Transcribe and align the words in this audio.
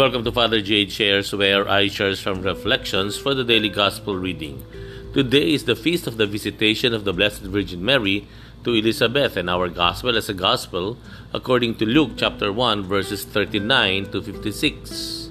Welcome 0.00 0.24
to 0.24 0.32
Father 0.32 0.64
Jade 0.64 0.88
Shares, 0.88 1.28
where 1.36 1.68
I 1.68 1.92
share 1.92 2.16
some 2.16 2.40
reflections 2.40 3.20
for 3.20 3.36
the 3.36 3.44
daily 3.44 3.68
gospel 3.68 4.16
reading. 4.16 4.64
Today 5.12 5.52
is 5.52 5.68
the 5.68 5.76
feast 5.76 6.08
of 6.08 6.16
the 6.16 6.24
visitation 6.24 6.96
of 6.96 7.04
the 7.04 7.12
Blessed 7.12 7.44
Virgin 7.44 7.84
Mary 7.84 8.24
to 8.64 8.72
Elizabeth, 8.72 9.36
and 9.36 9.52
our 9.52 9.68
gospel 9.68 10.16
is 10.16 10.32
a 10.32 10.32
gospel 10.32 10.96
according 11.36 11.76
to 11.76 11.84
Luke 11.84 12.16
chapter 12.16 12.48
1, 12.48 12.88
verses 12.88 13.28
39 13.28 14.08
to 14.08 14.24
56. 14.24 15.28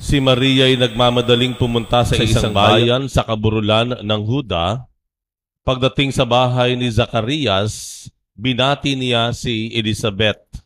Si 0.00 0.16
Maria 0.24 0.72
ay 0.72 0.80
nagmamadaling 0.80 1.52
pumunta 1.60 2.00
sa 2.00 2.16
isang 2.16 2.56
bayan 2.56 3.12
sa 3.12 3.28
kaburulan 3.28 3.92
ng 4.00 4.20
Huda. 4.24 4.88
Pagdating 5.68 6.16
sa 6.16 6.24
bahay 6.24 6.80
ni 6.80 6.88
Zacarias, 6.88 8.08
binati 8.40 8.96
niya 8.96 9.36
si 9.36 9.68
Elizabeth. 9.76 10.64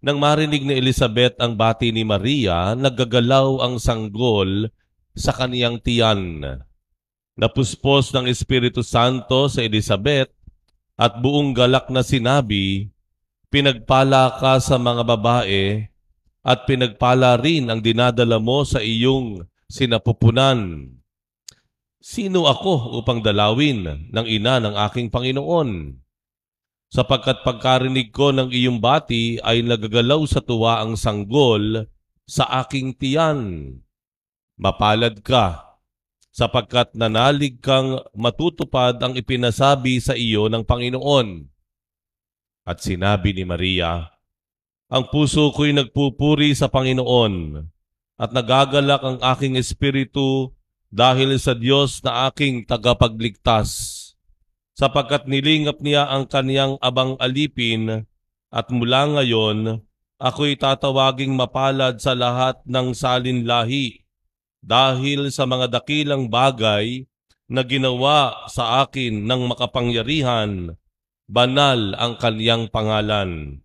Nang 0.00 0.16
marinig 0.16 0.64
ni 0.64 0.80
Elizabeth 0.80 1.36
ang 1.36 1.52
bati 1.52 1.92
ni 1.92 2.08
Maria, 2.08 2.72
naggagalaw 2.72 3.60
ang 3.60 3.76
sanggol 3.76 4.72
sa 5.12 5.36
kaniyang 5.36 5.76
tiyan. 5.76 6.40
Napuspos 7.36 8.16
ng 8.16 8.24
Espiritu 8.32 8.80
Santo 8.80 9.52
sa 9.52 9.60
Elizabeth 9.60 10.32
at 10.96 11.20
buong 11.20 11.52
galak 11.52 11.92
na 11.92 12.00
sinabi, 12.00 12.88
Pinagpala 13.52 14.40
ka 14.40 14.58
sa 14.58 14.80
mga 14.80 15.06
babae 15.06 15.86
at 16.42 16.64
pinagpala 16.64 17.36
rin 17.38 17.68
ang 17.68 17.78
dinadala 17.78 18.40
mo 18.40 18.64
sa 18.64 18.80
iyong 18.80 19.44
sinapupunan. 19.68 20.88
Sino 22.00 22.46
ako 22.46 22.98
upang 23.02 23.22
dalawin 23.22 24.10
ng 24.10 24.26
ina 24.26 24.62
ng 24.62 24.74
aking 24.90 25.10
Panginoon? 25.10 25.98
Sapagkat 26.86 27.42
pagkarinig 27.42 28.14
ko 28.14 28.30
ng 28.30 28.54
iyong 28.54 28.78
bati 28.78 29.42
ay 29.42 29.66
nagagalaw 29.66 30.22
sa 30.24 30.38
tuwa 30.38 30.80
ang 30.80 30.94
sanggol 30.94 31.90
sa 32.26 32.46
aking 32.62 32.94
tiyan. 32.94 33.70
Mapalad 34.56 35.20
ka, 35.20 35.78
sapagkat 36.36 36.92
nanalig 36.92 37.64
kang 37.64 37.96
matutupad 38.12 39.00
ang 39.00 39.16
ipinasabi 39.16 39.96
sa 40.04 40.12
iyo 40.12 40.52
ng 40.52 40.62
Panginoon. 40.68 41.48
At 42.66 42.84
sinabi 42.84 43.32
ni 43.32 43.48
Maria, 43.48 44.12
ang 44.92 45.08
puso 45.08 45.50
ko'y 45.50 45.72
nagpupuri 45.72 46.52
sa 46.52 46.68
Panginoon 46.68 47.64
at 48.20 48.30
nagagalak 48.36 49.00
ang 49.00 49.18
aking 49.22 49.56
espiritu 49.56 50.52
dahil 50.92 51.36
sa 51.40 51.56
Diyos 51.56 52.04
na 52.04 52.28
aking 52.30 52.68
tagapagligtas, 52.68 53.95
sapagkat 54.76 55.24
nilingap 55.24 55.80
niya 55.80 56.04
ang 56.12 56.28
kaniyang 56.28 56.76
abang 56.84 57.16
alipin 57.16 58.04
at 58.52 58.68
mula 58.68 59.08
ngayon 59.08 59.80
ako'y 60.20 60.60
tatawaging 60.60 61.32
mapalad 61.32 61.96
sa 61.96 62.12
lahat 62.12 62.60
ng 62.68 62.92
salinlahi 62.92 64.04
dahil 64.60 65.32
sa 65.32 65.48
mga 65.48 65.80
dakilang 65.80 66.28
bagay 66.28 67.08
na 67.46 67.62
ginawa 67.62 68.50
sa 68.50 68.82
akin 68.82 69.22
ng 69.22 69.54
makapangyarihan, 69.54 70.74
banal 71.30 71.94
ang 71.94 72.18
kaniyang 72.18 72.66
pangalan. 72.66 73.62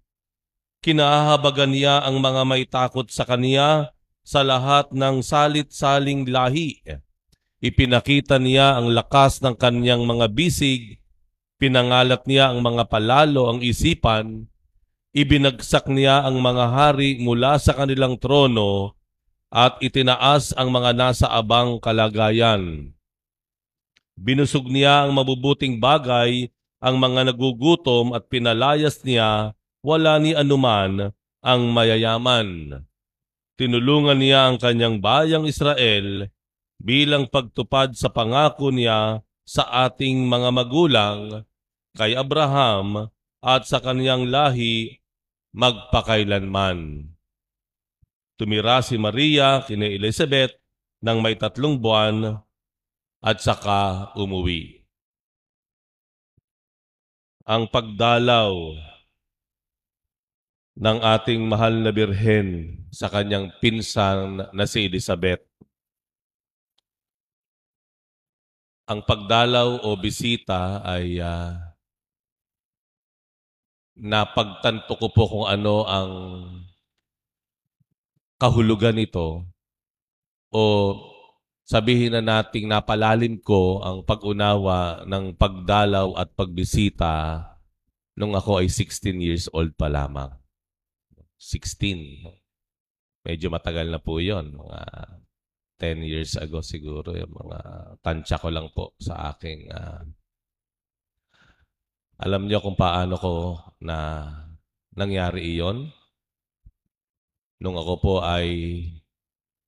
Kinahabagan 0.85 1.73
niya 1.73 2.05
ang 2.05 2.21
mga 2.21 2.41
may 2.45 2.65
takot 2.69 3.09
sa 3.09 3.25
kaniya 3.25 3.93
sa 4.21 4.45
lahat 4.45 4.93
ng 4.93 5.25
salit-saling 5.25 6.29
lahi. 6.29 6.81
Ipinakita 7.61 8.37
niya 8.41 8.77
ang 8.77 8.93
lakas 8.93 9.41
ng 9.41 9.57
kanyang 9.57 10.05
mga 10.05 10.29
bisig, 10.33 11.00
pinangalat 11.61 12.25
niya 12.25 12.49
ang 12.49 12.65
mga 12.65 12.89
palalo 12.89 13.53
ang 13.53 13.61
isipan, 13.61 14.49
ibinagsak 15.13 15.85
niya 15.85 16.25
ang 16.25 16.41
mga 16.41 16.65
hari 16.73 17.21
mula 17.21 17.61
sa 17.61 17.77
kanilang 17.77 18.17
trono 18.17 18.97
at 19.53 19.77
itinaas 19.77 20.57
ang 20.57 20.73
mga 20.73 20.97
nasa 20.97 21.29
abang 21.29 21.77
kalagayan. 21.77 22.89
Binusog 24.17 24.73
niya 24.73 25.05
ang 25.05 25.13
mabubuting 25.13 25.77
bagay, 25.77 26.49
ang 26.81 26.97
mga 26.97 27.29
nagugutom 27.29 28.17
at 28.17 28.25
pinalayas 28.25 28.97
niya 29.05 29.53
wala 29.85 30.17
ni 30.17 30.33
anuman 30.33 31.13
ang 31.45 31.61
mayayaman. 31.69 32.81
Tinulungan 33.53 34.17
niya 34.17 34.49
ang 34.49 34.57
kanyang 34.57 34.97
bayang 34.97 35.45
Israel 35.45 36.33
bilang 36.81 37.29
pagtupad 37.29 37.93
sa 37.93 38.09
pangako 38.09 38.73
niya 38.73 39.21
sa 39.45 39.85
ating 39.85 40.25
mga 40.25 40.49
magulang 40.49 41.45
kay 41.95 42.15
Abraham 42.15 43.11
at 43.41 43.67
sa 43.67 43.81
kaniyang 43.81 44.29
lahi 44.29 45.01
magpakailanman. 45.51 47.11
Tumira 48.39 48.81
si 48.81 48.97
Maria 48.97 49.61
kina 49.67 49.85
Elizabeth 49.85 50.55
ng 51.03 51.17
may 51.21 51.37
tatlong 51.37 51.77
buwan 51.77 52.41
at 53.21 53.37
saka 53.37 54.09
umuwi. 54.17 54.81
Ang 57.45 57.69
pagdalaw 57.69 58.53
ng 60.81 60.97
ating 61.03 61.41
mahal 61.45 61.83
na 61.83 61.91
birhen 61.91 62.81
sa 62.89 63.11
kanyang 63.11 63.51
pinsan 63.59 64.49
na 64.49 64.65
si 64.65 64.87
Elizabeth. 64.87 65.43
Ang 68.89 69.05
pagdalaw 69.05 69.85
o 69.85 69.93
bisita 69.99 70.81
ay 70.81 71.21
uh, 71.21 71.70
napagtanto 73.97 74.95
ko 74.95 75.07
po 75.11 75.23
kung 75.27 75.45
ano 75.47 75.83
ang 75.87 76.11
kahulugan 78.41 78.97
nito 78.97 79.45
o 80.51 80.61
sabihin 81.61 82.17
na 82.17 82.23
nating 82.23 82.67
napalalim 82.67 83.39
ko 83.39 83.79
ang 83.79 84.03
pag-unawa 84.03 85.05
ng 85.07 85.37
pagdalaw 85.37 86.17
at 86.17 86.33
pagbisita 86.33 87.45
nung 88.17 88.35
ako 88.35 88.59
ay 88.59 88.67
16 88.67 89.21
years 89.23 89.45
old 89.55 89.71
pa 89.77 89.87
lamang. 89.87 90.29
16. 91.39 93.25
Medyo 93.25 93.47
matagal 93.49 93.87
na 93.87 94.01
po 94.01 94.19
yon 94.19 94.53
Mga 94.57 94.79
10 95.79 96.05
years 96.05 96.33
ago 96.37 96.61
siguro. 96.61 97.15
Yung 97.17 97.33
mga 97.33 97.59
tansya 98.05 98.37
ko 98.37 98.47
lang 98.53 98.67
po 98.75 98.93
sa 99.01 99.33
aking... 99.33 99.71
Uh, 99.71 100.05
alam 102.21 102.45
niyo 102.45 102.61
kung 102.61 102.77
paano 102.77 103.17
ko 103.17 103.57
na 103.81 104.29
nangyari 104.93 105.57
iyon? 105.57 105.89
Nung 107.57 107.77
ako 107.77 107.93
po 107.97 108.13
ay 108.21 108.85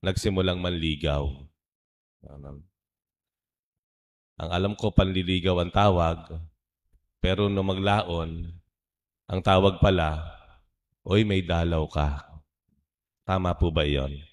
nagsimulang 0.05 0.61
manligaw. 0.61 1.25
Ang 4.37 4.49
alam 4.49 4.73
ko, 4.77 4.93
panliligaw 4.93 5.61
ang 5.61 5.73
tawag. 5.73 6.37
Pero 7.17 7.49
nung 7.49 7.69
maglaon, 7.69 8.53
ang 9.29 9.41
tawag 9.41 9.81
pala, 9.81 10.21
Oy, 11.03 11.27
may 11.27 11.43
dalaw 11.43 11.83
ka. 11.91 12.39
Tama 13.27 13.59
po 13.59 13.75
ba 13.75 13.83
yon? 13.83 14.23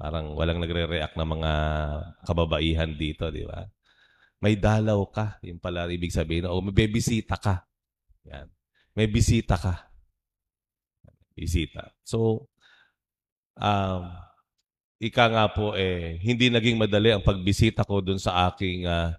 Parang 0.00 0.32
walang 0.32 0.64
nagre-react 0.64 1.12
na 1.16 1.28
mga 1.28 1.52
kababaihan 2.24 2.92
dito, 2.96 3.28
di 3.28 3.44
ba? 3.44 3.64
May 4.40 4.56
dalaw 4.60 5.00
ka. 5.08 5.40
Yung 5.44 5.60
pala 5.60 5.88
ibig 5.88 6.12
sabihin, 6.12 6.48
o 6.48 6.60
may 6.60 6.74
bibisita 6.74 7.40
ka. 7.40 7.64
Yan. 8.28 8.48
May 8.96 9.08
bisita 9.08 9.56
ka. 9.56 9.92
Bisita. 11.36 11.92
So, 12.00 12.48
um, 13.60 14.02
ika 14.96 15.28
nga 15.28 15.52
po 15.52 15.76
eh, 15.76 16.16
hindi 16.24 16.48
naging 16.48 16.80
madali 16.80 17.12
ang 17.12 17.20
pagbisita 17.20 17.84
ko 17.84 18.00
dun 18.00 18.16
sa 18.16 18.48
aking 18.48 18.88
uh, 18.88 19.12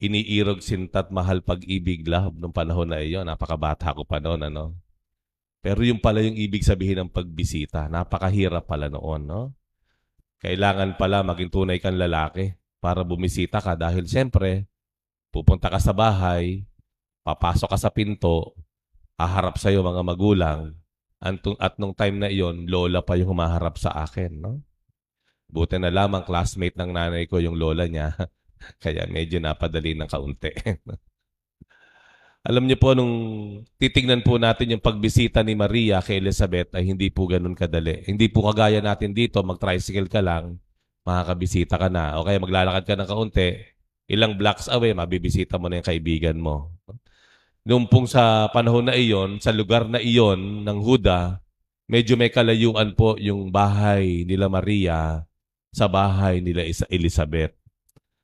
iniirog 0.00 0.64
sintat 0.64 1.12
mahal 1.12 1.44
pag-ibig 1.44 2.08
love 2.08 2.40
nung 2.40 2.56
panahon 2.56 2.88
na 2.88 3.04
iyon. 3.04 3.28
Napakabata 3.28 3.92
ko 3.92 4.08
pa 4.08 4.16
noon, 4.16 4.48
ano? 4.48 4.76
Pero 5.60 5.82
yung 5.84 6.00
pala 6.00 6.22
yung 6.22 6.38
ibig 6.38 6.64
sabihin 6.64 7.04
ng 7.04 7.10
pagbisita. 7.12 7.90
Napakahirap 7.90 8.64
pala 8.64 8.88
noon, 8.88 9.28
no? 9.28 9.42
Kailangan 10.38 10.94
pala 10.94 11.26
maging 11.26 11.50
tunay 11.50 11.82
kang 11.82 11.98
lalaki 11.98 12.54
para 12.78 13.02
bumisita 13.02 13.58
ka 13.58 13.74
dahil 13.74 14.06
siyempre, 14.06 14.66
pupunta 15.34 15.68
ka 15.68 15.78
sa 15.82 15.92
bahay, 15.94 16.66
papasok 17.26 17.68
ka 17.74 17.78
sa 17.78 17.90
pinto, 17.90 18.54
haharap 19.18 19.58
sa 19.58 19.68
iyo 19.74 19.82
mga 19.82 20.02
magulang, 20.06 20.78
at 21.18 21.74
nung 21.82 21.94
time 21.98 22.16
na 22.22 22.28
iyon, 22.30 22.70
lola 22.70 23.02
pa 23.02 23.18
yung 23.18 23.34
humaharap 23.34 23.74
sa 23.74 23.90
akin, 24.06 24.38
no? 24.38 24.62
Buti 25.50 25.80
na 25.80 25.90
lamang 25.90 26.22
classmate 26.22 26.78
ng 26.78 26.94
nanay 26.94 27.24
ko 27.26 27.42
yung 27.42 27.58
lola 27.58 27.88
niya. 27.90 28.14
Kaya 28.82 29.08
medyo 29.10 29.42
napadali 29.42 29.96
ng 29.98 30.06
kaunti. 30.06 30.52
Alam 32.48 32.70
niyo 32.70 32.78
po, 32.78 32.94
nung 32.94 33.14
titignan 33.82 34.22
po 34.22 34.38
natin 34.38 34.78
yung 34.78 34.84
pagbisita 34.84 35.42
ni 35.42 35.58
Maria 35.58 35.98
kay 35.98 36.22
Elizabeth 36.22 36.70
ay 36.78 36.86
hindi 36.86 37.10
po 37.10 37.26
ganun 37.26 37.58
kadali. 37.58 38.06
Hindi 38.06 38.30
po 38.30 38.46
kagaya 38.46 38.78
natin 38.78 39.10
dito, 39.10 39.42
mag-tricycle 39.42 40.06
ka 40.06 40.22
lang, 40.22 40.62
makakabisita 41.08 41.80
ka 41.80 41.88
na. 41.88 42.20
O 42.20 42.28
kaya 42.28 42.36
maglalakad 42.36 42.84
ka 42.84 42.94
ng 43.00 43.08
kaunti, 43.08 43.56
ilang 44.12 44.36
blocks 44.36 44.68
away, 44.68 44.92
mabibisita 44.92 45.56
mo 45.56 45.72
na 45.72 45.80
yung 45.80 45.88
kaibigan 45.88 46.36
mo. 46.36 46.76
Noong 47.64 47.88
pong 47.88 48.08
sa 48.08 48.48
panahon 48.52 48.88
na 48.88 48.96
iyon, 48.96 49.40
sa 49.40 49.52
lugar 49.52 49.88
na 49.88 50.00
iyon 50.00 50.64
ng 50.64 50.78
Huda, 50.84 51.40
medyo 51.88 52.16
may 52.20 52.28
kalayuan 52.28 52.92
po 52.92 53.16
yung 53.16 53.48
bahay 53.48 54.28
nila 54.28 54.48
Maria 54.48 55.24
sa 55.72 55.84
bahay 55.88 56.40
nila 56.40 56.64
Elizabeth. 56.88 57.56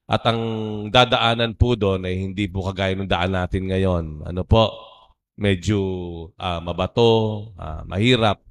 At 0.05 0.21
ang 0.29 0.41
dadaanan 0.93 1.57
po 1.57 1.77
doon 1.77 2.05
ay 2.05 2.21
hindi 2.21 2.45
po 2.45 2.65
kagaya 2.69 2.93
ng 2.93 3.09
daan 3.09 3.33
natin 3.33 3.73
ngayon. 3.73 4.05
Ano 4.29 4.45
po? 4.45 4.69
Medyo 5.41 5.81
uh, 6.37 6.61
mabato, 6.61 7.53
uh, 7.57 7.83
mahirap. 7.89 8.45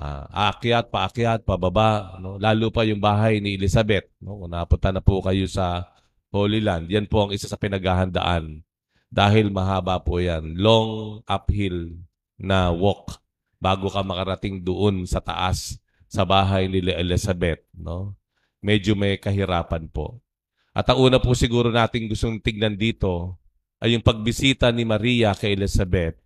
Uh, 0.00 0.24
aakyat, 0.32 0.88
paakyat, 0.88 1.44
pababa. 1.44 2.16
No? 2.24 2.40
Lalo 2.40 2.72
pa 2.72 2.88
yung 2.88 3.04
bahay 3.04 3.36
ni 3.36 3.60
Elizabeth. 3.60 4.08
No? 4.16 4.40
Kung 4.40 4.56
napunta 4.56 4.88
na 4.88 5.04
po 5.04 5.20
kayo 5.20 5.44
sa 5.44 5.92
Holy 6.32 6.64
Land, 6.64 6.88
yan 6.88 7.04
po 7.04 7.28
ang 7.28 7.36
isa 7.36 7.44
sa 7.44 7.60
pinaghahandaan 7.60 8.64
dahil 9.12 9.52
mahaba 9.52 10.00
po 10.00 10.16
yan. 10.16 10.56
Long 10.56 11.20
uphill 11.28 12.00
na 12.40 12.72
walk 12.72 13.20
bago 13.60 13.92
ka 13.92 14.00
makarating 14.00 14.64
doon 14.64 15.04
sa 15.04 15.20
taas 15.20 15.76
sa 16.08 16.24
bahay 16.24 16.64
ni 16.64 16.80
Elizabeth. 16.80 17.60
No? 17.76 18.16
Medyo 18.64 18.96
may 18.96 19.20
kahirapan 19.20 19.84
po. 19.92 20.24
At 20.72 20.88
ang 20.88 20.96
una 20.96 21.20
po 21.20 21.36
siguro 21.36 21.68
nating 21.68 22.08
gustong 22.08 22.40
tignan 22.40 22.72
dito 22.72 23.36
ay 23.84 23.92
yung 23.92 24.04
pagbisita 24.06 24.72
ni 24.72 24.88
Maria 24.88 25.36
kay 25.36 25.60
Elizabeth 25.60 26.16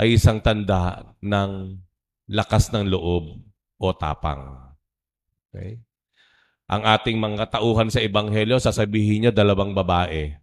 ay 0.00 0.16
isang 0.16 0.40
tanda 0.40 1.04
ng 1.20 1.76
lakas 2.30 2.70
ng 2.70 2.86
loob 2.86 3.42
o 3.82 3.86
tapang. 3.90 4.54
Okay? 5.50 5.82
Ang 6.70 6.86
ating 6.86 7.18
mga 7.18 7.58
tauhan 7.58 7.90
sa 7.90 7.98
Ebanghelyo, 7.98 8.62
sasabihin 8.62 9.26
niyo 9.26 9.32
dalawang 9.34 9.74
babae 9.74 10.38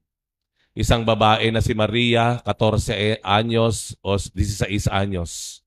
isang 0.77 1.01
babae 1.01 1.49
na 1.49 1.57
si 1.57 1.73
Maria, 1.73 2.37
14 2.45 3.17
anyos 3.25 3.97
o 4.05 4.13
16 4.13 4.85
anyos. 4.93 5.65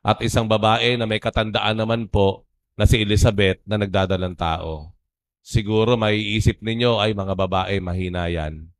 At 0.00 0.24
isang 0.24 0.48
babae 0.48 0.96
na 0.96 1.04
may 1.04 1.20
katandaan 1.20 1.76
naman 1.76 2.08
po 2.08 2.48
na 2.72 2.88
si 2.88 2.96
Elizabeth 2.96 3.60
na 3.68 3.76
nagdadalang 3.76 4.32
tao. 4.32 4.96
Siguro 5.44 6.00
may 6.00 6.16
isip 6.16 6.64
ninyo 6.64 6.96
ay 6.96 7.12
mga 7.12 7.36
babae 7.36 7.76
mahina 7.76 8.24
yan. 8.32 8.72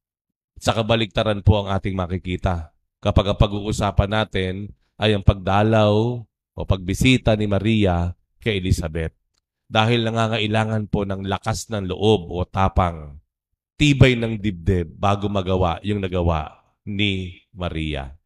Sa 0.56 0.72
kabaligtaran 0.72 1.44
po 1.44 1.60
ang 1.60 1.68
ating 1.68 1.92
makikita 1.92 2.72
kapag 3.04 3.36
pag-uusapan 3.36 4.08
natin 4.08 4.72
ay 4.96 5.12
ang 5.12 5.22
pagdalaw 5.22 6.24
o 6.58 6.66
pagbisita 6.66 7.38
ni 7.38 7.46
Maria 7.46 8.18
kay 8.42 8.58
Elizabeth. 8.58 9.14
Dahil 9.70 10.02
nangangailangan 10.02 10.90
po 10.90 11.06
ng 11.06 11.22
lakas 11.22 11.70
ng 11.70 11.86
loob 11.86 12.34
o 12.34 12.42
tapang 12.42 13.22
tibay 13.78 14.18
ng 14.18 14.42
dibdib 14.42 14.90
bago 14.98 15.30
magawa 15.30 15.78
yung 15.86 16.02
nagawa 16.02 16.50
ni 16.82 17.46
Maria. 17.54 18.18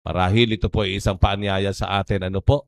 Marahil 0.00 0.56
ito 0.56 0.72
po 0.72 0.88
ay 0.88 0.96
isang 0.96 1.20
paanyaya 1.20 1.76
sa 1.76 2.00
atin. 2.00 2.32
Ano 2.32 2.40
po? 2.40 2.64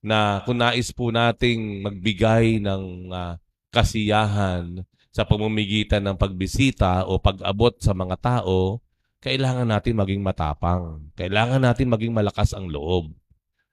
Na 0.00 0.40
kung 0.48 0.56
nais 0.56 0.88
po 0.96 1.12
nating 1.12 1.84
magbigay 1.84 2.62
ng 2.64 3.12
uh, 3.12 3.36
kasiyahan 3.68 4.80
sa 5.12 5.28
pamumugitan 5.28 6.00
ng 6.00 6.16
pagbisita 6.16 7.04
o 7.04 7.20
pag-abot 7.20 7.76
sa 7.82 7.92
mga 7.92 8.16
tao, 8.16 8.80
kailangan 9.20 9.68
natin 9.68 9.98
maging 9.98 10.22
matapang. 10.24 11.04
Kailangan 11.18 11.60
natin 11.60 11.92
maging 11.92 12.14
malakas 12.16 12.56
ang 12.56 12.70
loob. 12.70 13.12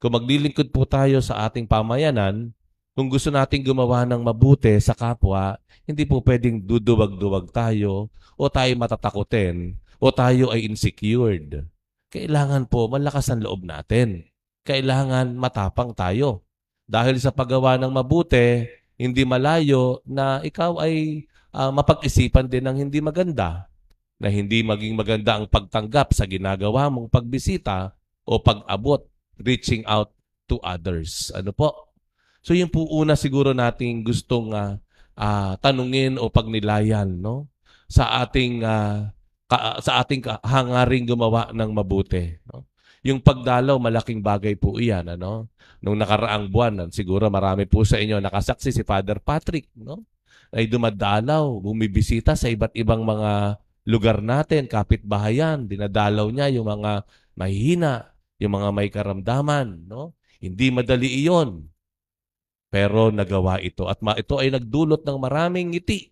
Kung 0.03 0.19
maglilingkod 0.19 0.67
po 0.75 0.83
tayo 0.83 1.23
sa 1.23 1.47
ating 1.47 1.63
pamayanan, 1.63 2.51
kung 2.91 3.07
gusto 3.07 3.31
nating 3.31 3.63
gumawa 3.63 4.03
ng 4.03 4.19
mabuti 4.19 4.75
sa 4.83 4.91
kapwa, 4.91 5.55
hindi 5.87 6.03
po 6.03 6.19
pwedeng 6.19 6.59
duduwag-duwag 6.59 7.55
tayo 7.55 8.11
o 8.35 8.51
tayo 8.51 8.75
matatakutin 8.75 9.79
o 10.03 10.11
tayo 10.11 10.51
ay 10.51 10.67
insecured. 10.67 11.63
Kailangan 12.11 12.67
po 12.67 12.91
malakas 12.91 13.31
ang 13.31 13.47
loob 13.47 13.63
natin. 13.63 14.27
Kailangan 14.67 15.39
matapang 15.39 15.95
tayo. 15.95 16.43
Dahil 16.83 17.15
sa 17.23 17.31
paggawa 17.31 17.79
ng 17.79 17.95
mabuti, 17.95 18.67
hindi 18.99 19.23
malayo 19.23 20.03
na 20.03 20.43
ikaw 20.43 20.83
ay 20.83 21.23
uh, 21.55 21.71
mapag-isipan 21.71 22.51
din 22.51 22.67
ng 22.67 22.75
hindi 22.75 22.99
maganda. 22.99 23.71
Na 24.19 24.27
hindi 24.27 24.67
maging 24.67 24.99
maganda 24.99 25.39
ang 25.39 25.47
pagtanggap 25.47 26.11
sa 26.11 26.27
ginagawa 26.27 26.91
mong 26.91 27.07
pagbisita 27.07 27.95
o 28.27 28.43
pag-abot, 28.43 29.07
reaching 29.39 29.81
out 29.89 30.13
to 30.47 30.59
others. 30.61 31.31
Ano 31.33 31.55
po? 31.55 31.93
So 32.43 32.51
yun 32.51 32.67
po 32.67 32.83
una 32.91 33.15
siguro 33.15 33.55
nating 33.55 34.03
gustong 34.03 34.51
uh, 34.51 34.75
uh, 35.15 35.55
tanungin 35.63 36.19
o 36.19 36.27
pagnilayan 36.27 37.07
no? 37.07 37.47
Sa 37.87 38.19
ating 38.25 38.61
uh, 38.67 39.07
ka, 39.47 39.79
sa 39.79 40.03
ating 40.03 40.27
hangaring 40.43 41.07
gumawa 41.07 41.49
ng 41.55 41.71
mabuti 41.71 42.35
no? 42.51 42.67
Yung 43.03 43.19
pagdalaw 43.19 43.79
malaking 43.79 44.19
bagay 44.19 44.59
po 44.59 44.75
iyan 44.75 45.15
ano? 45.15 45.47
Nung 45.79 45.99
nakaraang 45.99 46.51
buwan 46.51 46.91
siguro 46.91 47.31
marami 47.31 47.67
po 47.67 47.87
sa 47.87 47.99
inyo 47.99 48.19
nakasaksi 48.19 48.75
si 48.75 48.83
Father 48.83 49.23
Patrick 49.23 49.71
no? 49.79 50.03
Ay 50.51 50.67
dumadalaw 50.67 51.63
bumibisita 51.63 52.35
sa 52.35 52.51
iba't 52.51 52.75
ibang 52.75 53.07
mga 53.07 53.57
lugar 53.87 54.19
natin 54.19 54.67
kapitbahayan. 54.67 55.67
Dinadalaw 55.67 56.27
niya 56.27 56.51
yung 56.59 56.67
mga 56.67 57.07
mahihina 57.39 58.12
yung 58.43 58.59
mga 58.59 58.69
may 58.75 58.91
karamdaman 58.91 59.87
no 59.87 60.11
hindi 60.43 60.67
madali 60.69 61.23
iyon 61.23 61.71
pero 62.73 63.13
nagawa 63.13 63.61
ito 63.61 63.85
at 63.85 64.01
ma- 64.01 64.17
ito 64.17 64.41
ay 64.41 64.49
nagdulot 64.49 65.05
ng 65.05 65.17
maraming 65.21 65.77
ngiti 65.77 66.09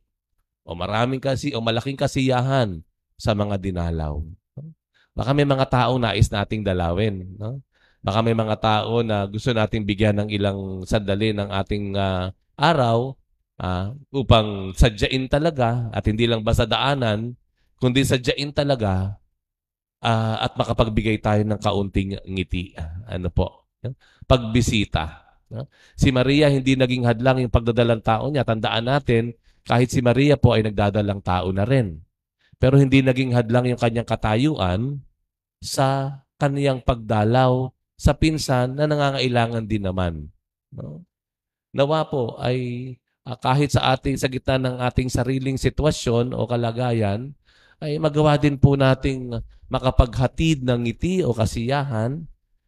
o 0.62 0.78
maraming 0.78 1.18
kasi 1.18 1.57
o 1.57 1.62
malaking 1.62 1.98
kasiyahan 1.98 2.86
sa 3.18 3.33
mga 3.33 3.57
dinalaw. 3.57 4.22
Baka 5.18 5.33
may 5.33 5.45
mga 5.45 5.66
taong 5.69 6.01
nais 6.01 6.30
nating 6.30 6.62
dalawin, 6.66 7.33
no? 7.38 7.62
Baka 8.01 8.25
may 8.25 8.34
mga 8.34 8.57
tao 8.57 9.06
na 9.06 9.30
gusto 9.30 9.54
nating 9.54 9.86
bigyan 9.86 10.25
ng 10.25 10.30
ilang 10.34 10.81
sandali 10.89 11.38
ng 11.38 11.50
ating 11.54 11.94
uh, 11.94 12.34
araw 12.57 13.13
uh, 13.62 13.94
upang 14.10 14.74
sadyain 14.74 15.30
talaga 15.30 15.89
at 15.94 16.10
hindi 16.10 16.25
lang 16.25 16.42
basta 16.42 16.66
daanan, 16.66 17.38
kundi 17.77 18.01
sadyain 18.01 18.50
talaga 18.50 19.20
uh, 20.01 20.36
at 20.42 20.57
makapagbigay 20.57 21.21
tayo 21.21 21.45
ng 21.45 21.59
kaunting 21.62 22.18
ngiti. 22.25 22.75
Ano 23.07 23.30
po? 23.30 23.69
Pagbisita. 24.25 25.33
Si 25.95 26.09
Maria 26.09 26.48
hindi 26.48 26.75
naging 26.75 27.06
hadlang 27.06 27.45
yung 27.45 27.53
pagdadalang 27.53 28.01
tao 28.01 28.27
niya. 28.31 28.48
Tandaan 28.48 28.88
natin, 28.88 29.36
kahit 29.68 29.94
si 29.94 30.01
Maria 30.01 30.36
po 30.36 30.57
ay 30.57 30.65
nagdadalang 30.65 31.21
tao 31.21 31.53
na 31.53 31.68
rin. 31.68 32.01
Pero 32.62 32.77
hindi 32.77 33.01
naging 33.01 33.34
hadlang 33.34 33.74
yung 33.74 33.81
kanyang 33.81 34.05
katayuan 34.05 35.01
sa 35.62 36.22
kaniyang 36.38 36.81
pagdalaw 36.81 37.70
sa 37.98 38.17
pinsan 38.17 38.77
na 38.77 38.89
nangangailangan 38.89 39.65
din 39.65 39.86
naman. 39.86 40.13
No? 40.74 41.05
Nawa 41.74 42.10
po 42.10 42.38
ay 42.41 42.58
uh, 43.25 43.38
kahit 43.38 43.77
sa 43.77 43.93
ating 43.93 44.17
sa 44.17 44.27
gitna 44.29 44.58
ng 44.58 44.77
ating 44.81 45.10
sariling 45.10 45.58
sitwasyon 45.58 46.34
o 46.34 46.50
kalagayan 46.50 47.38
ay 47.81 47.97
magawa 47.97 48.38
din 48.38 48.55
po 48.55 48.77
nating 48.77 49.41
makapaghatid 49.65 50.61
ng 50.61 50.85
ngiti 50.85 51.25
o 51.25 51.33
kasiyahan 51.33 52.21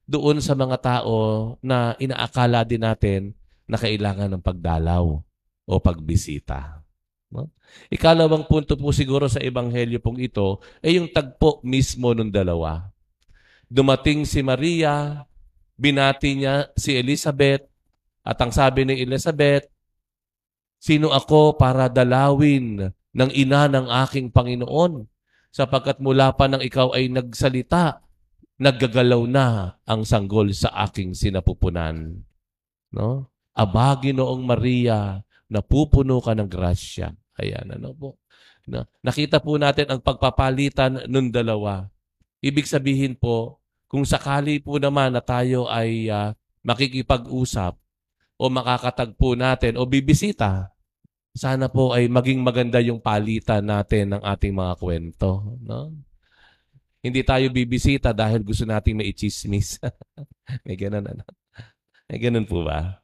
doon 0.09 0.41
sa 0.41 0.57
mga 0.57 0.77
tao 0.81 1.53
na 1.61 1.93
inaakala 2.01 2.65
din 2.65 2.81
natin 2.81 3.21
na 3.69 3.77
kailangan 3.77 4.27
ng 4.33 4.41
pagdalaw 4.43 5.05
o 5.63 5.73
pagbisita. 5.79 6.81
No? 7.31 7.53
Ikalawang 7.93 8.49
punto 8.49 8.73
po 8.75 8.89
siguro 8.91 9.29
sa 9.29 9.39
ebanghelyo 9.39 10.01
pong 10.01 10.19
ito 10.19 10.59
ay 10.81 10.97
yung 10.97 11.07
tagpo 11.07 11.61
mismo 11.63 12.11
ng 12.11 12.33
dalawa. 12.33 12.89
Dumating 13.69 14.25
si 14.27 14.41
Maria, 14.41 15.23
binati 15.77 16.41
niya 16.41 16.69
si 16.75 16.93
Elizabeth, 16.97 17.65
at 18.23 18.37
ang 18.39 18.53
sabi 18.53 18.87
ni 18.87 18.97
Elizabeth, 19.01 19.69
Sino 20.83 21.15
ako 21.15 21.55
para 21.55 21.87
dalawin 21.87 22.91
ng 23.13 23.31
ina 23.33 23.69
ng 23.69 23.87
aking 24.05 24.33
Panginoon? 24.33 25.05
Sapagkat 25.53 26.01
mula 26.01 26.33
pa 26.33 26.49
nang 26.49 26.65
ikaw 26.65 26.97
ay 26.97 27.13
nagsalita, 27.13 28.01
naggagalaw 28.57 29.21
na 29.29 29.77
ang 29.85 30.01
sanggol 30.01 30.49
sa 30.53 30.73
aking 30.89 31.13
sinapupunan. 31.13 32.25
No? 32.89 33.29
Abagi 33.53 34.17
noong 34.17 34.41
Maria, 34.41 35.21
napupuno 35.45 36.17
ka 36.17 36.33
ng 36.33 36.49
grasya. 36.49 37.13
Ayan, 37.37 37.69
ano 37.69 37.93
po. 37.93 38.17
Na, 38.65 38.89
nakita 39.05 39.37
po 39.37 39.61
natin 39.61 39.93
ang 39.93 40.01
pagpapalitan 40.01 41.05
ng 41.05 41.27
dalawa. 41.29 41.85
Ibig 42.41 42.65
sabihin 42.65 43.13
po, 43.13 43.61
kung 43.85 44.09
sakali 44.09 44.57
po 44.57 44.81
naman 44.81 45.13
na 45.13 45.21
tayo 45.21 45.69
ay 45.69 46.09
uh, 46.09 46.33
makikipag-usap 46.65 47.77
o 48.41 48.43
makakatagpo 48.49 49.37
natin 49.37 49.77
o 49.77 49.85
bibisita, 49.85 50.72
sana 51.33 51.65
po 51.65 51.97
ay 51.97 52.05
maging 52.05 52.45
maganda 52.45 52.77
yung 52.77 53.01
palitan 53.01 53.65
natin 53.65 54.13
ng 54.13 54.21
ating 54.21 54.53
mga 54.53 54.73
kwento. 54.77 55.57
No? 55.65 55.89
Hindi 57.01 57.25
tayo 57.25 57.49
bibisita 57.49 58.13
dahil 58.13 58.45
gusto 58.45 58.63
nating 58.63 59.01
maichismis. 59.01 59.81
may 60.65 60.77
ganun, 60.77 61.03
ano? 61.09 61.25
May 62.05 62.21
ganun 62.21 62.45
po 62.45 62.61
ba? 62.63 63.01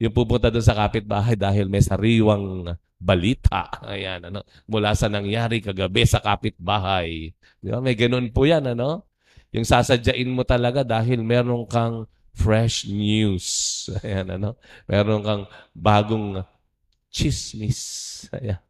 Yung 0.00 0.16
pupunta 0.16 0.48
doon 0.48 0.64
sa 0.64 0.74
kapitbahay 0.74 1.36
dahil 1.36 1.68
may 1.68 1.84
sariwang 1.84 2.72
balita. 2.96 3.68
Ayan, 3.92 4.32
ano? 4.32 4.42
Mula 4.64 4.96
sa 4.96 5.12
nangyari 5.12 5.60
kagabi 5.60 6.08
sa 6.08 6.24
kapitbahay. 6.24 7.36
Di 7.60 7.68
ba? 7.68 7.84
May 7.84 7.94
ganun 7.94 8.32
po 8.32 8.48
yan, 8.48 8.64
ano? 8.74 9.04
Yung 9.52 9.68
sasadyain 9.68 10.28
mo 10.28 10.42
talaga 10.42 10.82
dahil 10.82 11.20
meron 11.20 11.68
kang 11.68 12.08
fresh 12.32 12.88
news. 12.88 13.46
Ayan, 14.02 14.40
ano? 14.40 14.56
Meron 14.88 15.20
kang 15.20 15.42
bagong 15.76 16.42
chismis. 17.10 17.80
Ayan. 18.36 18.60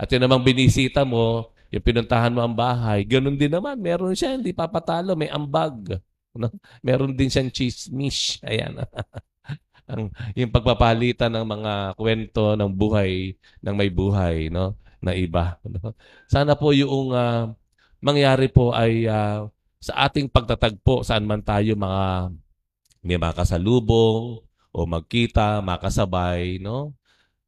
At 0.00 0.08
yun 0.08 0.22
namang 0.22 0.44
binisita 0.44 1.04
mo, 1.04 1.52
yung 1.68 1.84
pinuntahan 1.84 2.32
mo 2.32 2.40
ang 2.42 2.54
bahay, 2.54 3.02
ganun 3.02 3.36
din 3.36 3.50
naman. 3.50 3.78
Meron 3.80 4.14
siya, 4.14 4.36
hindi 4.36 4.54
papatalo, 4.54 5.14
may 5.18 5.30
ambag. 5.30 5.98
No? 6.34 6.50
Meron 6.82 7.14
din 7.14 7.30
siyang 7.30 7.50
chismis. 7.50 8.42
Ayan. 8.42 8.80
ang 9.84 10.08
yung 10.32 10.48
pagpapalitan 10.48 11.28
ng 11.28 11.44
mga 11.44 11.72
kwento 12.00 12.56
ng 12.56 12.72
buhay 12.72 13.36
ng 13.60 13.74
may 13.76 13.92
buhay 13.92 14.48
no 14.48 14.80
na 14.96 15.12
iba 15.12 15.60
no? 15.60 15.92
sana 16.24 16.56
po 16.56 16.72
yung 16.72 17.12
uh, 17.12 17.52
mangyari 18.00 18.48
po 18.48 18.72
ay 18.72 19.04
uh, 19.04 19.44
sa 19.76 20.08
ating 20.08 20.32
pagtatagpo 20.32 21.04
saan 21.04 21.28
man 21.28 21.44
tayo 21.44 21.76
mga 21.76 22.32
may 23.04 23.20
makasalubong 23.20 24.40
o 24.74 24.78
magkita, 24.88 25.60
makasabay, 25.60 26.58
no? 26.58 26.96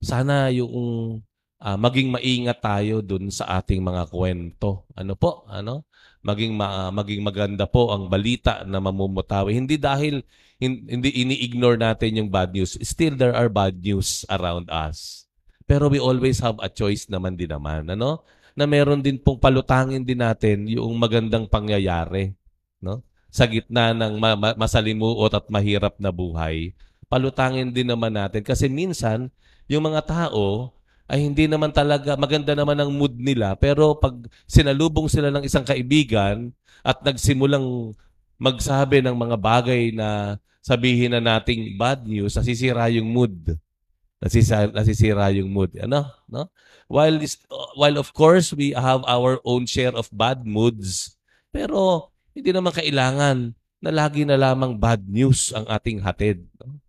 Sana 0.01 0.53
yung 0.53 1.23
uh, 1.61 1.79
maging 1.79 2.13
maingat 2.13 2.61
tayo 2.61 3.01
dun 3.01 3.33
sa 3.33 3.61
ating 3.61 3.81
mga 3.81 4.09
kwento. 4.13 4.85
Ano 4.93 5.17
po? 5.17 5.49
Ano? 5.49 5.89
Maging 6.27 6.53
ma- 6.59 6.91
maging 6.93 7.23
maganda 7.23 7.65
po 7.65 7.95
ang 7.95 8.11
balita 8.11 8.67
na 8.67 8.83
mamumutawi. 8.83 9.57
Hindi 9.57 9.79
dahil 9.79 10.21
hindi 10.57 11.13
ini-ignore 11.13 11.77
natin 11.77 12.25
yung 12.25 12.31
bad 12.33 12.53
news. 12.53 12.81
Still 12.81 13.17
there 13.17 13.37
are 13.37 13.53
bad 13.53 13.77
news 13.77 14.25
around 14.33 14.69
us. 14.73 15.29
Pero 15.67 15.91
we 15.91 15.99
always 15.99 16.39
have 16.41 16.57
a 16.63 16.71
choice 16.71 17.11
naman 17.11 17.35
din 17.35 17.51
naman, 17.51 17.91
ano? 17.91 18.23
Na 18.57 18.65
meron 18.65 19.03
din 19.03 19.19
pong 19.19 19.43
palutangin 19.43 20.07
din 20.07 20.23
natin 20.23 20.65
yung 20.71 20.95
magandang 20.97 21.51
pangyayari, 21.51 22.33
no? 22.81 23.03
Sa 23.29 23.45
gitna 23.45 23.93
ng 23.93 24.17
ma- 24.17 24.39
ma- 24.39 24.57
masalimuot 24.57 25.35
at 25.35 25.51
mahirap 25.51 25.99
na 25.99 26.09
buhay, 26.15 26.73
palutangin 27.07 27.71
din 27.71 27.89
naman 27.91 28.15
natin 28.15 28.43
kasi 28.43 28.67
minsan 28.67 29.31
yung 29.71 29.87
mga 29.87 30.07
tao 30.07 30.75
ay 31.07 31.23
hindi 31.23 31.47
naman 31.47 31.71
talaga 31.71 32.19
maganda 32.19 32.51
naman 32.55 32.79
ang 32.83 32.91
mood 32.91 33.15
nila 33.15 33.55
pero 33.55 33.95
pag 33.95 34.15
sinalubong 34.51 35.07
sila 35.07 35.31
ng 35.31 35.47
isang 35.47 35.63
kaibigan 35.63 36.51
at 36.83 37.03
nagsimulang 37.03 37.95
magsabi 38.37 39.01
ng 39.01 39.17
mga 39.17 39.37
bagay 39.39 39.95
na 39.95 40.39
sabihin 40.67 41.15
na 41.15 41.23
nating 41.23 41.79
bad 41.79 42.03
news, 42.03 42.35
nasisira 42.35 42.91
yung 42.91 43.07
mood. 43.07 43.55
Nasisira, 44.19 44.67
nasisira 44.75 45.31
yung 45.31 45.55
mood. 45.55 45.71
Ano? 45.79 46.11
No? 46.27 46.51
While, 46.91 47.23
while 47.79 47.97
of 48.03 48.11
course, 48.11 48.51
we 48.51 48.75
have 48.75 49.07
our 49.07 49.39
own 49.47 49.71
share 49.71 49.95
of 49.95 50.11
bad 50.11 50.43
moods, 50.43 51.15
pero 51.55 52.11
hindi 52.35 52.51
naman 52.51 52.75
kailangan 52.75 53.55
na 53.79 53.91
lagi 53.95 54.27
na 54.27 54.35
lamang 54.35 54.75
bad 54.75 55.07
news 55.07 55.55
ang 55.55 55.71
ating 55.71 56.03
hatid. 56.03 56.43
No? 56.59 56.83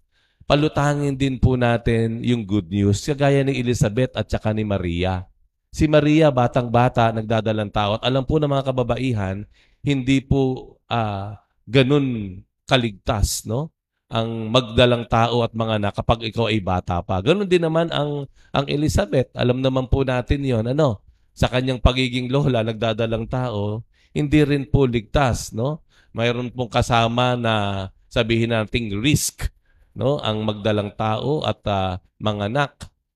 Palutangin 0.48 1.20
din 1.20 1.36
po 1.36 1.60
natin 1.60 2.24
yung 2.24 2.48
good 2.48 2.72
news, 2.72 3.04
kagaya 3.04 3.44
ni 3.44 3.60
Elizabeth 3.60 4.16
at 4.16 4.32
saka 4.32 4.56
ni 4.56 4.64
Maria. 4.64 5.28
Si 5.76 5.92
Maria, 5.92 6.32
batang-bata, 6.32 7.12
nagdadalang 7.12 7.68
tao. 7.68 8.00
At 8.00 8.08
alam 8.08 8.24
po 8.24 8.40
ng 8.40 8.48
mga 8.48 8.72
kababaihan, 8.72 9.44
hindi 9.84 10.24
po 10.24 10.74
uh, 10.88 11.36
ganun 11.68 12.40
kaligtas, 12.64 13.44
no? 13.44 13.76
Ang 14.08 14.48
magdalang 14.48 15.04
tao 15.12 15.44
at 15.44 15.52
mga 15.52 15.84
anak 15.84 15.94
kapag 16.00 16.32
ikaw 16.32 16.48
ay 16.48 16.64
bata 16.64 17.04
pa. 17.04 17.20
Ganun 17.20 17.44
din 17.44 17.68
naman 17.68 17.92
ang 17.92 18.24
ang 18.56 18.66
Elizabeth. 18.72 19.36
Alam 19.36 19.60
naman 19.60 19.92
po 19.92 20.08
natin 20.08 20.48
'yon, 20.48 20.64
ano? 20.64 21.04
Sa 21.36 21.52
kanyang 21.52 21.84
pagiging 21.84 22.32
lola, 22.32 22.64
nagdadalang 22.64 23.28
tao, 23.28 23.84
hindi 24.16 24.48
rin 24.48 24.64
po 24.64 24.88
ligtas, 24.88 25.52
no? 25.52 25.84
Mayroon 26.16 26.56
pong 26.56 26.72
kasama 26.72 27.36
na 27.36 27.88
sabihin 28.08 28.56
nating 28.56 28.96
risk, 28.96 29.52
no? 29.98 30.22
Ang 30.22 30.46
magdalang 30.46 30.94
tao 30.94 31.42
at 31.42 31.66
uh, 31.66 31.98
mga 32.22 32.54
anak 32.54 32.72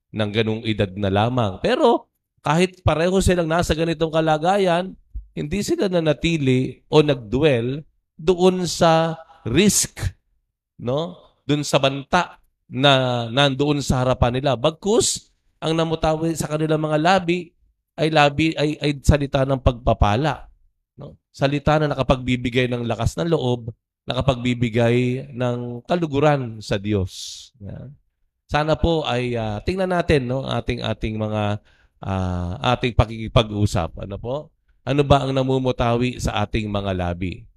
ng 0.10 0.30
ganung 0.34 0.62
edad 0.66 0.90
na 0.98 1.14
lamang. 1.14 1.62
Pero 1.62 2.10
kahit 2.42 2.82
pareho 2.82 3.22
silang 3.22 3.46
nasa 3.46 3.78
ganitong 3.78 4.10
kalagayan, 4.10 4.98
hindi 5.38 5.62
sila 5.62 5.86
nanatili 5.86 6.82
o 6.90 7.06
nagdwell 7.06 7.86
doon 8.18 8.66
sa 8.66 9.16
risk, 9.46 10.02
no? 10.82 11.16
Doon 11.46 11.62
sa 11.62 11.78
banta 11.78 12.42
na 12.66 13.26
nandoon 13.30 13.80
sa 13.86 14.02
harapan 14.02 14.42
nila. 14.42 14.58
Bagkus, 14.58 15.32
ang 15.62 15.78
namutawi 15.78 16.34
sa 16.34 16.50
kanilang 16.50 16.82
mga 16.82 16.98
labi 16.98 17.54
ay 18.00 18.10
labi 18.10 18.58
ay, 18.58 18.80
ay 18.82 18.92
salita 19.06 19.46
ng 19.46 19.62
pagpapala. 19.62 20.50
No? 20.98 21.20
Salita 21.30 21.78
na 21.78 21.94
nakapagbibigay 21.94 22.66
ng 22.72 22.88
lakas 22.88 23.14
ng 23.20 23.30
loob, 23.30 23.70
nakapagbibigay 24.12 25.32
ng 25.32 25.82
kaluguran 25.88 26.60
sa 26.60 26.76
Diyos. 26.76 27.50
Yan. 27.64 27.96
Sana 28.52 28.76
po 28.76 29.08
ay 29.08 29.40
uh, 29.40 29.64
tingnan 29.64 29.96
natin 29.96 30.28
no 30.28 30.44
ating 30.44 30.84
ating 30.84 31.16
mga 31.16 31.64
uh, 32.04 32.52
ating 32.76 32.92
pakikipag-usap. 32.94 34.04
Ano 34.04 34.20
po? 34.20 34.36
Ano 34.84 35.08
ba 35.08 35.24
ang 35.24 35.32
namumutawi 35.32 36.20
sa 36.20 36.44
ating 36.44 36.68
mga 36.68 36.92
labi? 36.92 37.48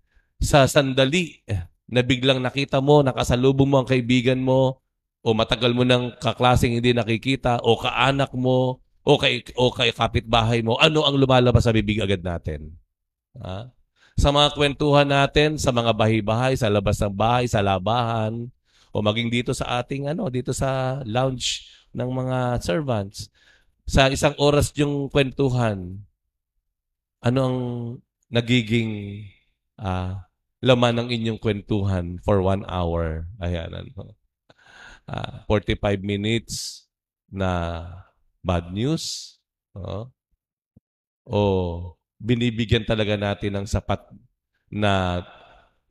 sa 0.45 0.69
sandali 0.69 1.41
na 1.89 2.05
biglang 2.05 2.39
nakita 2.39 2.85
mo, 2.85 3.01
nakasalubong 3.01 3.69
mo 3.69 3.77
ang 3.81 3.89
kaibigan 3.89 4.41
mo, 4.41 4.85
o 5.25 5.33
matagal 5.33 5.73
mo 5.73 5.89
ng 5.89 6.21
kaklaseng 6.21 6.77
hindi 6.77 6.93
nakikita, 6.93 7.65
o 7.65 7.81
kaanak 7.81 8.33
mo, 8.37 8.85
o 9.05 9.17
kay, 9.17 9.41
o 9.57 9.73
kay 9.73 9.93
kapitbahay 9.93 10.61
mo, 10.61 10.77
ano 10.77 11.05
ang 11.09 11.17
lumalabas 11.17 11.65
sa 11.65 11.73
bibig 11.73 12.01
agad 12.01 12.21
natin? 12.21 12.77
Ha? 13.41 13.73
Sa 14.15 14.31
mga 14.31 14.55
kwentuhan 14.55 15.11
natin, 15.11 15.59
sa 15.59 15.75
mga 15.75 15.91
bahay-bahay, 15.91 16.55
sa 16.55 16.71
labas 16.71 17.03
ng 17.03 17.15
bahay, 17.15 17.51
sa 17.51 17.61
labahan, 17.61 18.49
o 18.95 19.03
maging 19.03 19.27
dito 19.27 19.51
sa 19.51 19.83
ating 19.83 20.07
ano, 20.07 20.31
dito 20.31 20.55
sa 20.55 21.03
lounge 21.03 21.67
ng 21.91 22.07
mga 22.07 22.63
servants. 22.63 23.27
Sa 23.85 24.07
isang 24.07 24.39
oras 24.39 24.71
yung 24.79 25.11
kwentuhan, 25.11 25.99
ano 27.19 27.39
ang 27.43 27.59
nagiging 28.31 29.25
uh, 29.83 30.23
laman 30.63 30.95
ng 31.05 31.09
inyong 31.11 31.41
kwentuhan 31.43 32.23
for 32.23 32.39
one 32.39 32.63
hour. 32.71 33.27
Ayan, 33.43 33.69
ano. 33.75 34.15
Uh, 35.05 35.45
ah, 35.45 35.51
45 35.51 36.01
minutes 36.01 36.87
na 37.29 37.83
bad 38.41 38.73
news. 38.73 39.37
Uh, 39.75 40.09
o 41.27 41.41
binibigyan 42.25 42.89
talaga 42.89 43.21
natin 43.21 43.61
ng 43.61 43.67
sapat 43.69 44.01
na 44.73 45.21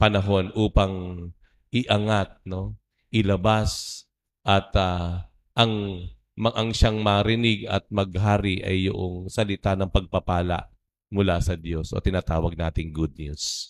panahon 0.01 0.49
upang 0.57 1.29
iangat, 1.69 2.41
no? 2.49 2.73
ilabas 3.13 4.03
at 4.41 4.73
uh, 4.73 5.21
ang 5.53 6.01
ang 6.33 6.73
siyang 6.73 6.97
marinig 7.05 7.69
at 7.69 7.85
maghari 7.93 8.57
ay 8.65 8.89
yung 8.89 9.29
salita 9.29 9.77
ng 9.77 9.93
pagpapala 9.93 10.73
mula 11.13 11.37
sa 11.37 11.53
Diyos 11.53 11.93
o 11.93 12.01
tinatawag 12.01 12.57
nating 12.57 12.89
good 12.89 13.13
news. 13.13 13.69